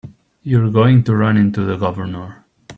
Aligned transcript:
You're 0.41 0.71
going 0.71 1.03
to 1.03 1.15
run 1.15 1.37
into 1.37 1.63
the 1.63 1.77
Governor. 1.77 2.43